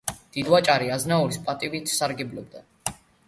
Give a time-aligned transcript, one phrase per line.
[0.35, 2.65] დიდვაჭარი აზნაურის პატივით სარგებლობდა.